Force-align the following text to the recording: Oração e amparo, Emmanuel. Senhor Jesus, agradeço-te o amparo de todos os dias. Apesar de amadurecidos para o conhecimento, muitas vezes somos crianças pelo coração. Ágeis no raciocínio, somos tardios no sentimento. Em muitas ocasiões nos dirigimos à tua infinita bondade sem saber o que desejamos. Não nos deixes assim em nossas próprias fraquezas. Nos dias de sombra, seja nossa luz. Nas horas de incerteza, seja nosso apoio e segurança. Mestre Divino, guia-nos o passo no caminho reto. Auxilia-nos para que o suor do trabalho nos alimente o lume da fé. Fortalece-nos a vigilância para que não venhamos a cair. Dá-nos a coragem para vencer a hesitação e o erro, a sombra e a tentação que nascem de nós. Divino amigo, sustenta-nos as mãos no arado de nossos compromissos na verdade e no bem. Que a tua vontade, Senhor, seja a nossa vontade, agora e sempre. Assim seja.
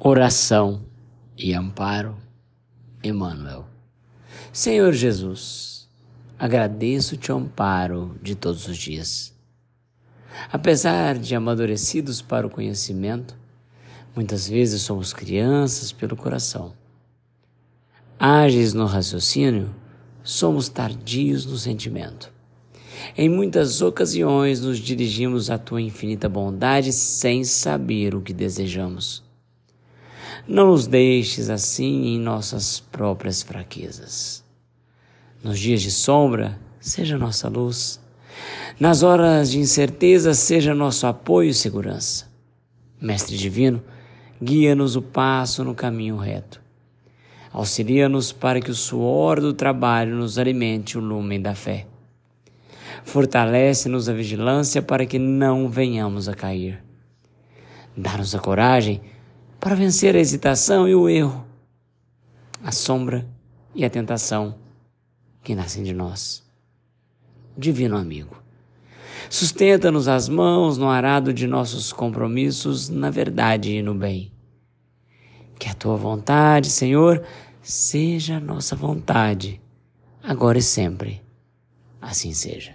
Oração 0.00 0.82
e 1.38 1.54
amparo, 1.54 2.16
Emmanuel. 3.02 3.64
Senhor 4.52 4.92
Jesus, 4.92 5.88
agradeço-te 6.38 7.32
o 7.32 7.36
amparo 7.36 8.18
de 8.20 8.34
todos 8.34 8.66
os 8.66 8.76
dias. 8.76 9.32
Apesar 10.52 11.16
de 11.16 11.34
amadurecidos 11.34 12.20
para 12.20 12.46
o 12.46 12.50
conhecimento, 12.50 13.34
muitas 14.14 14.46
vezes 14.46 14.82
somos 14.82 15.12
crianças 15.14 15.90
pelo 15.90 16.16
coração. 16.16 16.74
Ágeis 18.18 18.74
no 18.74 18.84
raciocínio, 18.84 19.74
somos 20.22 20.68
tardios 20.68 21.46
no 21.46 21.56
sentimento. 21.56 22.30
Em 23.16 23.28
muitas 23.28 23.80
ocasiões 23.80 24.60
nos 24.60 24.78
dirigimos 24.78 25.50
à 25.50 25.56
tua 25.56 25.80
infinita 25.80 26.28
bondade 26.28 26.92
sem 26.92 27.42
saber 27.44 28.14
o 28.14 28.20
que 28.20 28.34
desejamos. 28.34 29.24
Não 30.46 30.68
nos 30.68 30.86
deixes 30.86 31.50
assim 31.50 32.06
em 32.14 32.18
nossas 32.18 32.80
próprias 32.80 33.42
fraquezas. 33.42 34.44
Nos 35.42 35.58
dias 35.58 35.82
de 35.82 35.90
sombra, 35.90 36.58
seja 36.80 37.18
nossa 37.18 37.48
luz. 37.48 38.00
Nas 38.78 39.02
horas 39.02 39.50
de 39.50 39.58
incerteza, 39.58 40.34
seja 40.34 40.74
nosso 40.74 41.06
apoio 41.06 41.50
e 41.50 41.54
segurança. 41.54 42.26
Mestre 43.00 43.36
Divino, 43.36 43.82
guia-nos 44.42 44.96
o 44.96 45.02
passo 45.02 45.62
no 45.62 45.74
caminho 45.74 46.16
reto. 46.16 46.60
Auxilia-nos 47.52 48.32
para 48.32 48.60
que 48.60 48.70
o 48.70 48.74
suor 48.74 49.40
do 49.40 49.52
trabalho 49.52 50.16
nos 50.16 50.38
alimente 50.38 50.98
o 50.98 51.00
lume 51.00 51.38
da 51.38 51.54
fé. 51.54 51.86
Fortalece-nos 53.04 54.08
a 54.08 54.12
vigilância 54.12 54.82
para 54.82 55.06
que 55.06 55.18
não 55.18 55.68
venhamos 55.68 56.28
a 56.28 56.34
cair. 56.34 56.82
Dá-nos 57.96 58.34
a 58.34 58.40
coragem 58.40 59.00
para 59.64 59.74
vencer 59.74 60.14
a 60.14 60.18
hesitação 60.18 60.86
e 60.86 60.94
o 60.94 61.08
erro, 61.08 61.42
a 62.62 62.70
sombra 62.70 63.26
e 63.74 63.82
a 63.82 63.88
tentação 63.88 64.56
que 65.42 65.54
nascem 65.54 65.82
de 65.82 65.94
nós. 65.94 66.44
Divino 67.56 67.96
amigo, 67.96 68.36
sustenta-nos 69.30 70.06
as 70.06 70.28
mãos 70.28 70.76
no 70.76 70.90
arado 70.90 71.32
de 71.32 71.46
nossos 71.46 71.94
compromissos 71.94 72.90
na 72.90 73.08
verdade 73.08 73.72
e 73.72 73.82
no 73.82 73.94
bem. 73.94 74.30
Que 75.58 75.70
a 75.70 75.74
tua 75.74 75.96
vontade, 75.96 76.68
Senhor, 76.68 77.24
seja 77.62 78.36
a 78.36 78.40
nossa 78.40 78.76
vontade, 78.76 79.62
agora 80.22 80.58
e 80.58 80.62
sempre. 80.62 81.22
Assim 82.02 82.34
seja. 82.34 82.74